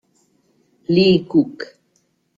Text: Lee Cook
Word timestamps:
Lee 0.87 1.21
Cook 1.29 1.59